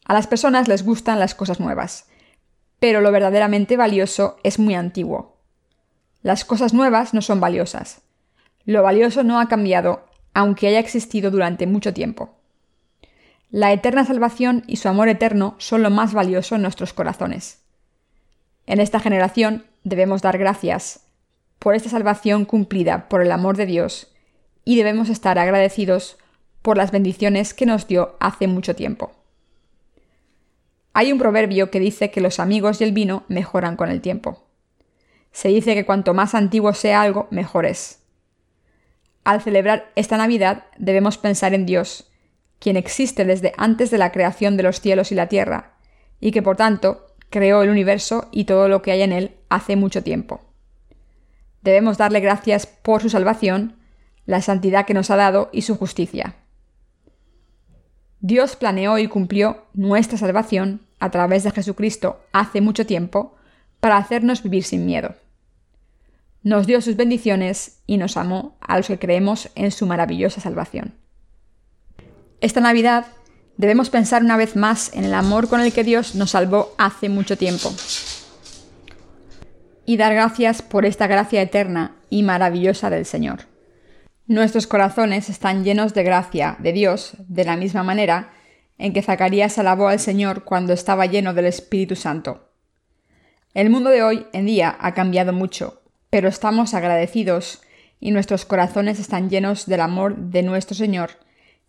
A 0.05 0.15
las 0.15 0.27
personas 0.27 0.69
les 0.69 0.85
gustan 0.85 1.21
las 1.21 1.35
cosas 1.35 1.61
nuevas, 1.61 2.09
pero 2.81 3.01
lo 3.01 3.13
verdaderamente 3.13 3.77
valioso 3.77 4.39
es 4.43 4.59
muy 4.59 4.75
antiguo, 4.75 5.40
las 6.23 6.45
cosas 6.45 6.75
nuevas 6.75 7.15
no 7.15 7.23
son 7.23 7.41
valiosas. 7.41 8.03
Lo 8.65 8.83
valioso 8.83 9.23
no 9.23 9.41
ha 9.41 9.49
cambiado, 9.49 10.05
aunque 10.35 10.69
haya 10.69 10.79
existido 10.79 11.31
durante 11.31 11.67
mucho 11.67 11.95
tiempo. 11.95 12.37
La 13.51 13.73
eterna 13.73 14.05
salvación 14.05 14.63
y 14.67 14.77
su 14.77 14.89
amor 14.89 15.09
eterno 15.09 15.57
son 15.59 15.83
lo 15.83 15.91
más 15.91 16.13
valioso 16.13 16.55
en 16.55 16.63
nuestros 16.63 16.93
corazones. 16.93 17.63
En 18.67 18.81
esta 18.81 19.01
generación 19.01 19.65
debemos 19.83 20.23
dar 20.23 20.39
gracias 20.39 21.01
por 21.59 21.75
esta 21.75 21.89
salvación 21.89 22.45
cumplida 22.45 23.09
por 23.09 23.23
el 23.23 23.33
amor 23.33 23.57
de 23.57 23.67
Dios 23.67 24.13
y 24.65 24.77
debemos 24.77 25.09
estar 25.09 25.39
agradecidos 25.39 26.17
por 26.63 26.77
las 26.77 26.91
bendiciones 26.91 27.55
que 27.55 27.67
nos 27.67 27.87
dio 27.89 28.17
hace 28.21 28.47
mucho 28.47 28.77
tiempo. 28.77 29.13
Hay 30.93 31.13
un 31.13 31.19
proverbio 31.19 31.71
que 31.71 31.81
dice 31.81 32.11
que 32.11 32.21
los 32.21 32.41
amigos 32.41 32.81
y 32.81 32.85
el 32.85 32.93
vino 32.93 33.25
mejoran 33.29 33.77
con 33.77 33.91
el 33.91 34.01
tiempo. 34.01 34.45
Se 35.33 35.49
dice 35.49 35.75
que 35.75 35.87
cuanto 35.87 36.15
más 36.15 36.35
antiguo 36.35 36.75
sea 36.75 37.03
algo, 37.03 37.29
mejor 37.31 37.67
es. 37.67 38.03
Al 39.25 39.41
celebrar 39.41 39.91
esta 39.97 40.17
Navidad 40.17 40.65
debemos 40.79 41.19
pensar 41.19 41.55
en 41.55 41.67
Dios, 41.67 42.11
quien 42.59 42.77
existe 42.77 43.25
desde 43.25 43.53
antes 43.57 43.91
de 43.91 43.99
la 43.99 44.13
creación 44.13 44.57
de 44.57 44.63
los 44.63 44.81
cielos 44.81 45.13
y 45.13 45.15
la 45.15 45.29
tierra, 45.29 45.75
y 46.21 46.33
que 46.33 46.43
por 46.43 46.57
tanto 46.57 47.07
creó 47.31 47.63
el 47.63 47.71
universo 47.71 48.29
y 48.33 48.45
todo 48.45 48.69
lo 48.69 48.83
que 48.83 48.93
hay 48.93 49.03
en 49.03 49.13
él 49.13 49.37
hace 49.49 49.77
mucho 49.77 50.03
tiempo. 50.03 50.41
Debemos 51.63 51.99
darle 51.99 52.21
gracias 52.21 52.67
por 52.67 53.03
su 53.03 53.11
salvación, 53.11 53.77
la 54.27 54.43
santidad 54.43 54.87
que 54.87 54.95
nos 54.95 55.11
ha 55.11 55.17
dado 55.17 55.51
y 55.53 55.63
su 55.63 55.77
justicia. 55.77 56.37
Dios 58.21 58.57
planeó 58.57 58.99
y 58.99 59.07
cumplió 59.07 59.65
nuestra 59.73 60.19
salvación 60.19 60.83
a 60.99 61.11
través 61.11 61.43
de 61.43 61.51
Jesucristo 61.51 62.21
hace 62.33 62.61
mucho 62.61 62.85
tiempo, 62.85 63.37
para 63.81 63.97
hacernos 63.97 64.43
vivir 64.43 64.65
sin 64.65 64.87
miedo. 64.87 65.15
Nos 66.43 66.67
dio 66.67 66.81
sus 66.81 66.97
bendiciones 66.97 67.81
y 67.87 67.99
nos 67.99 68.17
amó 68.17 68.57
a 68.61 68.77
los 68.77 68.87
que 68.87 68.99
creemos 68.99 69.51
en 69.55 69.71
su 69.71 69.87
maravillosa 69.87 70.41
salvación. 70.41 70.95
Esta 72.41 72.61
Navidad 72.61 73.07
debemos 73.59 73.91
pensar 73.91 74.23
una 74.23 74.39
vez 74.39 74.57
más 74.57 74.95
en 74.95 75.05
el 75.05 75.13
amor 75.13 75.49
con 75.49 75.61
el 75.61 75.73
que 75.73 75.85
Dios 75.85 76.15
nos 76.15 76.31
salvó 76.31 76.75
hace 76.79 77.09
mucho 77.11 77.37
tiempo 77.37 77.71
y 79.85 79.97
dar 79.97 80.15
gracias 80.15 80.63
por 80.63 80.87
esta 80.87 81.07
gracia 81.07 81.43
eterna 81.43 81.97
y 82.09 82.23
maravillosa 82.23 82.91
del 82.91 83.05
Señor. 83.05 83.41
Nuestros 84.27 84.67
corazones 84.67 85.29
están 85.29 85.65
llenos 85.65 85.93
de 85.95 86.05
gracia 86.05 86.57
de 86.61 86.73
Dios 86.73 87.15
de 87.27 87.45
la 87.45 87.57
misma 87.57 87.83
manera 87.83 88.31
en 88.79 88.93
que 88.93 89.03
Zacarías 89.03 89.59
alabó 89.59 89.89
al 89.89 89.99
Señor 89.99 90.45
cuando 90.45 90.73
estaba 90.73 91.07
lleno 91.07 91.35
del 91.35 91.47
Espíritu 91.47 91.97
Santo. 91.97 92.50
El 93.53 93.69
mundo 93.69 93.91
de 93.91 94.05
hoy 94.05 94.27
en 94.33 94.47
día 94.47 94.77
ha 94.79 94.95
cambiado 94.95 95.33
mucho, 95.33 95.83
pero 96.09 96.29
estamos 96.29 96.73
agradecidos 96.73 97.61
y 97.99 98.13
nuestros 98.13 98.45
corazones 98.45 99.01
están 99.01 99.29
llenos 99.29 99.67
del 99.67 99.81
amor 99.81 100.17
de 100.17 100.45
nuestro 100.45 100.77
Señor 100.77 101.11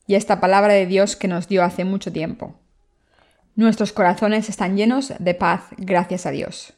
y 0.06 0.14
esta 0.14 0.40
palabra 0.40 0.74
de 0.74 0.86
Dios 0.86 1.16
que 1.16 1.28
nos 1.28 1.48
dio 1.48 1.64
hace 1.64 1.84
mucho 1.84 2.12
tiempo. 2.14 2.54
Nuestros 3.56 3.94
corazones 3.94 4.48
están 4.48 4.78
llenos 4.78 5.12
de 5.18 5.34
paz 5.34 5.64
gracias 5.78 6.28
a 6.28 6.32
Dios. 6.32 6.74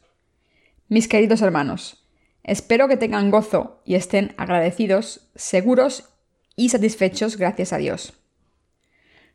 Mis 0.88 1.06
queridos 1.06 1.42
hermanos, 1.42 2.02
espero 2.42 2.88
que 2.88 2.96
tengan 2.96 3.30
gozo 3.30 3.82
y 3.84 3.96
estén 3.96 4.34
agradecidos, 4.38 5.28
seguros 5.34 6.08
y 6.56 6.70
satisfechos 6.70 7.36
gracias 7.36 7.74
a 7.74 7.76
Dios. 7.76 8.14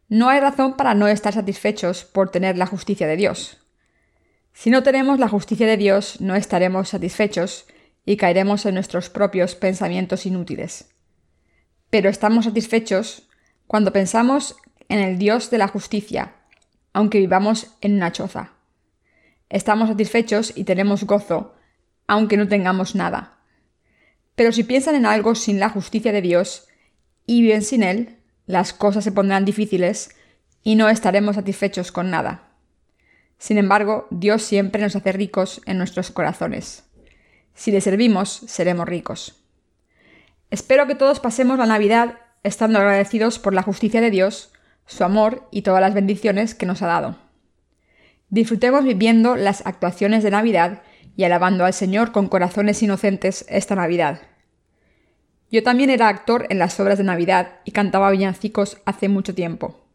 No 0.07 0.29
hay 0.29 0.39
razón 0.39 0.77
para 0.77 0.95
no 0.95 1.07
estar 1.07 1.33
satisfechos 1.33 2.05
por 2.05 2.31
tener 2.31 2.57
la 2.57 2.65
justicia 2.65 3.05
de 3.05 3.17
Dios. 3.17 3.59
Si 4.59 4.69
no 4.71 4.83
tenemos 4.83 5.19
la 5.19 5.29
justicia 5.29 5.65
de 5.65 5.77
Dios, 5.77 6.19
no 6.19 6.35
estaremos 6.35 6.89
satisfechos 6.89 7.65
y 8.05 8.17
caeremos 8.17 8.65
en 8.65 8.73
nuestros 8.73 9.09
propios 9.09 9.55
pensamientos 9.55 10.25
inútiles. 10.25 10.89
Pero 11.89 12.09
estamos 12.09 12.43
satisfechos 12.43 13.29
cuando 13.67 13.93
pensamos 13.93 14.57
en 14.89 14.99
el 14.99 15.17
Dios 15.17 15.49
de 15.49 15.59
la 15.59 15.69
justicia, 15.69 16.35
aunque 16.91 17.19
vivamos 17.19 17.77
en 17.79 17.93
una 17.93 18.11
choza. 18.11 18.51
Estamos 19.47 19.87
satisfechos 19.87 20.51
y 20.53 20.65
tenemos 20.65 21.05
gozo, 21.05 21.55
aunque 22.05 22.35
no 22.35 22.49
tengamos 22.49 22.95
nada. 22.95 23.37
Pero 24.35 24.51
si 24.51 24.65
piensan 24.65 24.95
en 24.95 25.05
algo 25.05 25.35
sin 25.35 25.61
la 25.61 25.69
justicia 25.69 26.11
de 26.11 26.21
Dios 26.21 26.67
y 27.25 27.43
viven 27.43 27.61
sin 27.61 27.81
Él, 27.81 28.17
las 28.45 28.73
cosas 28.73 29.05
se 29.05 29.13
pondrán 29.13 29.45
difíciles 29.45 30.17
y 30.63 30.75
no 30.75 30.89
estaremos 30.89 31.37
satisfechos 31.37 31.93
con 31.93 32.11
nada. 32.11 32.48
Sin 33.39 33.57
embargo, 33.57 34.05
Dios 34.11 34.43
siempre 34.43 34.81
nos 34.81 34.95
hace 34.95 35.13
ricos 35.13 35.61
en 35.65 35.77
nuestros 35.77 36.11
corazones. 36.11 36.83
Si 37.55 37.71
le 37.71 37.81
servimos, 37.81 38.29
seremos 38.29 38.87
ricos. 38.87 39.43
Espero 40.51 40.87
que 40.87 40.95
todos 40.95 41.19
pasemos 41.19 41.57
la 41.57 41.65
Navidad 41.65 42.19
estando 42.43 42.79
agradecidos 42.79 43.39
por 43.39 43.53
la 43.53 43.63
justicia 43.63 44.01
de 44.01 44.11
Dios, 44.11 44.51
su 44.85 45.03
amor 45.03 45.47
y 45.51 45.61
todas 45.61 45.81
las 45.81 45.93
bendiciones 45.93 46.53
que 46.53 46.65
nos 46.65 46.81
ha 46.81 46.87
dado. 46.87 47.17
Disfrutemos 48.29 48.83
viviendo 48.83 49.35
las 49.35 49.65
actuaciones 49.65 50.21
de 50.21 50.31
Navidad 50.31 50.83
y 51.15 51.23
alabando 51.23 51.65
al 51.65 51.73
Señor 51.73 52.11
con 52.11 52.27
corazones 52.27 52.83
inocentes 52.83 53.45
esta 53.47 53.75
Navidad. 53.75 54.21
Yo 55.49 55.63
también 55.63 55.89
era 55.89 56.09
actor 56.09 56.45
en 56.49 56.59
las 56.59 56.79
obras 56.79 56.97
de 56.97 57.03
Navidad 57.05 57.59
y 57.63 57.71
cantaba 57.71 58.11
villancicos 58.11 58.77
hace 58.85 59.07
mucho 59.07 59.33
tiempo. 59.33 59.85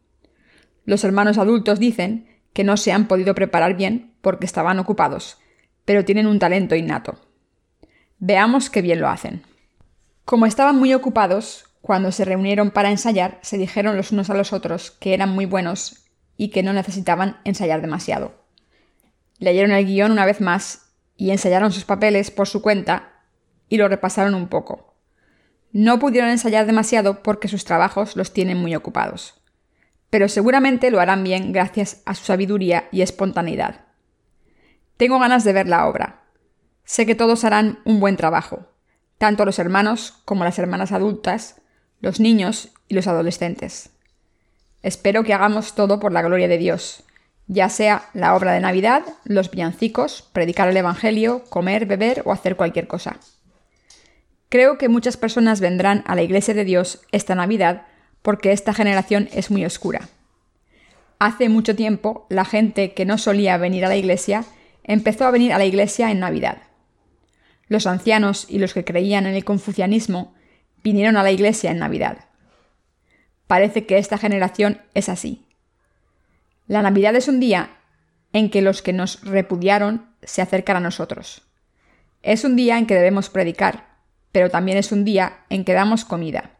Los 0.84 1.04
hermanos 1.04 1.38
adultos 1.38 1.78
dicen 1.78 2.33
que 2.54 2.64
no 2.64 2.78
se 2.78 2.92
han 2.92 3.06
podido 3.06 3.34
preparar 3.34 3.76
bien 3.76 4.14
porque 4.22 4.46
estaban 4.46 4.78
ocupados, 4.78 5.38
pero 5.84 6.04
tienen 6.04 6.26
un 6.26 6.38
talento 6.38 6.74
innato. 6.74 7.18
Veamos 8.18 8.70
qué 8.70 8.80
bien 8.80 9.00
lo 9.00 9.08
hacen. 9.08 9.42
Como 10.24 10.46
estaban 10.46 10.78
muy 10.78 10.94
ocupados, 10.94 11.66
cuando 11.82 12.12
se 12.12 12.24
reunieron 12.24 12.70
para 12.70 12.90
ensayar, 12.90 13.38
se 13.42 13.58
dijeron 13.58 13.96
los 13.96 14.12
unos 14.12 14.30
a 14.30 14.34
los 14.34 14.54
otros 14.54 14.92
que 14.92 15.12
eran 15.12 15.28
muy 15.30 15.44
buenos 15.44 16.06
y 16.38 16.48
que 16.48 16.62
no 16.62 16.72
necesitaban 16.72 17.40
ensayar 17.44 17.82
demasiado. 17.82 18.32
Leyeron 19.38 19.72
el 19.72 19.84
guion 19.84 20.12
una 20.12 20.24
vez 20.24 20.40
más 20.40 20.92
y 21.16 21.30
ensayaron 21.30 21.72
sus 21.72 21.84
papeles 21.84 22.30
por 22.30 22.48
su 22.48 22.62
cuenta 22.62 23.20
y 23.68 23.76
lo 23.76 23.88
repasaron 23.88 24.34
un 24.34 24.48
poco. 24.48 24.94
No 25.72 25.98
pudieron 25.98 26.30
ensayar 26.30 26.66
demasiado 26.66 27.22
porque 27.22 27.48
sus 27.48 27.64
trabajos 27.64 28.16
los 28.16 28.32
tienen 28.32 28.58
muy 28.58 28.74
ocupados 28.76 29.43
pero 30.14 30.28
seguramente 30.28 30.92
lo 30.92 31.00
harán 31.00 31.24
bien 31.24 31.50
gracias 31.50 32.00
a 32.06 32.14
su 32.14 32.24
sabiduría 32.24 32.84
y 32.92 33.02
espontaneidad. 33.02 33.80
Tengo 34.96 35.18
ganas 35.18 35.42
de 35.42 35.52
ver 35.52 35.66
la 35.66 35.88
obra. 35.88 36.22
Sé 36.84 37.04
que 37.04 37.16
todos 37.16 37.42
harán 37.42 37.80
un 37.84 37.98
buen 37.98 38.16
trabajo, 38.16 38.68
tanto 39.18 39.44
los 39.44 39.58
hermanos 39.58 40.22
como 40.24 40.44
las 40.44 40.56
hermanas 40.60 40.92
adultas, 40.92 41.60
los 41.98 42.20
niños 42.20 42.68
y 42.86 42.94
los 42.94 43.08
adolescentes. 43.08 43.90
Espero 44.84 45.24
que 45.24 45.34
hagamos 45.34 45.74
todo 45.74 45.98
por 45.98 46.12
la 46.12 46.22
gloria 46.22 46.46
de 46.46 46.58
Dios, 46.58 47.02
ya 47.48 47.68
sea 47.68 48.08
la 48.12 48.36
obra 48.36 48.52
de 48.52 48.60
Navidad, 48.60 49.02
los 49.24 49.50
villancicos, 49.50 50.30
predicar 50.32 50.68
el 50.68 50.76
Evangelio, 50.76 51.42
comer, 51.48 51.86
beber 51.86 52.22
o 52.24 52.30
hacer 52.30 52.54
cualquier 52.54 52.86
cosa. 52.86 53.16
Creo 54.48 54.78
que 54.78 54.88
muchas 54.88 55.16
personas 55.16 55.58
vendrán 55.58 56.04
a 56.06 56.14
la 56.14 56.22
Iglesia 56.22 56.54
de 56.54 56.64
Dios 56.64 57.02
esta 57.10 57.34
Navidad 57.34 57.88
porque 58.24 58.52
esta 58.52 58.72
generación 58.72 59.28
es 59.34 59.50
muy 59.50 59.66
oscura. 59.66 60.08
Hace 61.18 61.50
mucho 61.50 61.76
tiempo, 61.76 62.26
la 62.30 62.46
gente 62.46 62.94
que 62.94 63.04
no 63.04 63.18
solía 63.18 63.58
venir 63.58 63.84
a 63.84 63.88
la 63.88 63.96
iglesia 63.96 64.46
empezó 64.82 65.26
a 65.26 65.30
venir 65.30 65.52
a 65.52 65.58
la 65.58 65.66
iglesia 65.66 66.10
en 66.10 66.20
Navidad. 66.20 66.62
Los 67.68 67.86
ancianos 67.86 68.46
y 68.48 68.60
los 68.60 68.72
que 68.72 68.82
creían 68.82 69.26
en 69.26 69.34
el 69.34 69.44
confucianismo 69.44 70.32
vinieron 70.82 71.18
a 71.18 71.22
la 71.22 71.32
iglesia 71.32 71.70
en 71.70 71.80
Navidad. 71.80 72.16
Parece 73.46 73.84
que 73.84 73.98
esta 73.98 74.16
generación 74.16 74.80
es 74.94 75.10
así. 75.10 75.44
La 76.66 76.80
Navidad 76.80 77.14
es 77.16 77.28
un 77.28 77.40
día 77.40 77.76
en 78.32 78.48
que 78.48 78.62
los 78.62 78.80
que 78.80 78.94
nos 78.94 79.20
repudiaron 79.20 80.06
se 80.22 80.40
acercan 80.40 80.78
a 80.78 80.80
nosotros. 80.80 81.42
Es 82.22 82.44
un 82.44 82.56
día 82.56 82.78
en 82.78 82.86
que 82.86 82.94
debemos 82.94 83.28
predicar, 83.28 83.84
pero 84.32 84.48
también 84.48 84.78
es 84.78 84.92
un 84.92 85.04
día 85.04 85.44
en 85.50 85.66
que 85.66 85.74
damos 85.74 86.06
comida 86.06 86.53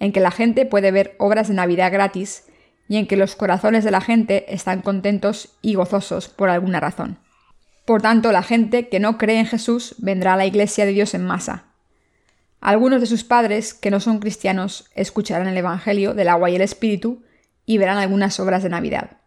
en 0.00 0.12
que 0.12 0.20
la 0.20 0.32
gente 0.32 0.66
puede 0.66 0.90
ver 0.90 1.14
obras 1.18 1.48
de 1.48 1.54
Navidad 1.54 1.92
gratis 1.92 2.44
y 2.88 2.96
en 2.96 3.06
que 3.06 3.16
los 3.16 3.36
corazones 3.36 3.84
de 3.84 3.92
la 3.92 4.00
gente 4.00 4.52
están 4.52 4.82
contentos 4.82 5.56
y 5.62 5.74
gozosos 5.74 6.28
por 6.28 6.48
alguna 6.48 6.80
razón. 6.80 7.18
Por 7.84 8.02
tanto, 8.02 8.32
la 8.32 8.42
gente 8.42 8.88
que 8.88 8.98
no 8.98 9.18
cree 9.18 9.38
en 9.38 9.46
Jesús 9.46 9.94
vendrá 9.98 10.34
a 10.34 10.36
la 10.36 10.46
iglesia 10.46 10.86
de 10.86 10.92
Dios 10.92 11.14
en 11.14 11.24
masa. 11.24 11.66
Algunos 12.60 13.00
de 13.00 13.06
sus 13.06 13.24
padres, 13.24 13.74
que 13.74 13.90
no 13.90 14.00
son 14.00 14.18
cristianos, 14.18 14.90
escucharán 14.94 15.48
el 15.48 15.56
Evangelio 15.56 16.14
del 16.14 16.28
agua 16.28 16.50
y 16.50 16.56
el 16.56 16.62
Espíritu 16.62 17.22
y 17.64 17.78
verán 17.78 17.98
algunas 17.98 18.40
obras 18.40 18.62
de 18.62 18.68
Navidad. 18.68 19.18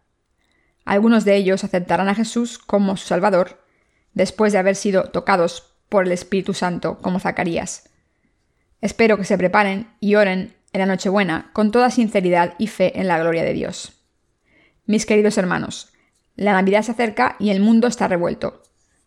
Algunos 0.84 1.24
de 1.24 1.36
ellos 1.36 1.64
aceptarán 1.64 2.08
a 2.08 2.14
Jesús 2.14 2.58
como 2.58 2.96
su 2.96 3.06
Salvador, 3.06 3.64
después 4.12 4.52
de 4.52 4.58
haber 4.58 4.76
sido 4.76 5.04
tocados 5.10 5.72
por 5.88 6.04
el 6.04 6.12
Espíritu 6.12 6.54
Santo, 6.54 6.98
como 6.98 7.20
Zacarías. 7.20 7.88
Espero 8.80 9.16
que 9.16 9.24
se 9.24 9.38
preparen 9.38 9.88
y 10.00 10.16
oren 10.16 10.54
en 10.74 10.80
la 10.80 10.86
Nochebuena 10.86 11.50
con 11.54 11.70
toda 11.70 11.90
sinceridad 11.90 12.54
y 12.58 12.66
fe 12.66 13.00
en 13.00 13.08
la 13.08 13.18
gloria 13.18 13.44
de 13.44 13.54
Dios. 13.54 13.92
Mis 14.84 15.06
queridos 15.06 15.38
hermanos, 15.38 15.92
la 16.36 16.52
Navidad 16.52 16.82
se 16.82 16.92
acerca 16.92 17.36
y 17.38 17.50
el 17.50 17.60
mundo 17.60 17.86
está 17.86 18.08
revuelto, 18.08 18.62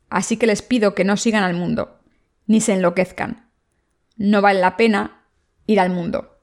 así 0.10 0.38
que 0.38 0.47
les 0.47 0.63
pido 0.63 0.95
que 0.95 1.03
no 1.03 1.17
sigan 1.17 1.43
al 1.43 1.53
mundo, 1.53 1.99
ni 2.47 2.62
se 2.62 2.73
enloquezcan. 2.73 3.49
No 4.15 4.41
vale 4.41 4.62
la 4.62 4.77
pena 4.77 5.25
ir 5.67 5.80
al 5.80 5.91
mundo. 5.91 6.39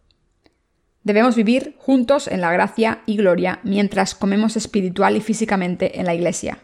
Debemos 1.03 1.37
vivir 1.37 1.75
juntos 1.79 2.29
en 2.29 2.41
la 2.41 2.53
gracia 2.53 3.03
y 3.07 3.17
gloria 3.17 3.61
mientras 3.65 4.15
comemos 4.15 4.57
espiritual 4.57 5.17
y 5.17 5.21
físicamente 5.21 5.99
en 5.99 6.07
la 6.07 6.15
iglesia. 6.15 6.59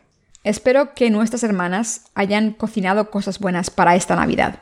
Espero 0.45 0.95
que 0.95 1.11
nuestras 1.11 1.43
hermanas 1.43 2.05
hayan 2.15 2.53
cocinado 2.53 3.11
cosas 3.11 3.39
buenas 3.39 3.71
para 3.71 3.97
esta 3.97 4.17
Navidad. 4.17 4.61